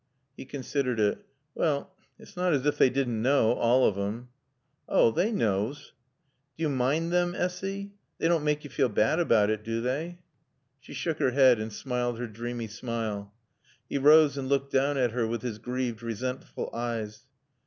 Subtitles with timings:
[0.35, 1.23] He considered it.
[1.53, 4.29] "Well it's nat as ef they didn' knaw all of 'em."
[4.89, 5.93] "Oh they knaws!"
[6.57, 7.91] "D'yo' mind them, Essy?
[8.17, 10.17] They dawn't maake yo' feel baad about it, do they?"
[10.79, 13.31] She shook her head and smiled her dreamy smile.
[13.87, 17.27] He rose and looked down at her with his grieved, resentful eyes.